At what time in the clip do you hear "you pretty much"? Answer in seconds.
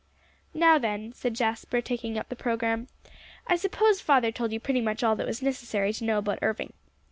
4.51-5.03